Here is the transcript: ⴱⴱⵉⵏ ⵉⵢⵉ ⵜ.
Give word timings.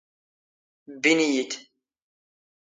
ⴱⴱⵉⵏ 0.93 1.17
ⵉⵢⵉ 1.25 1.29
ⵜ. 1.51 1.51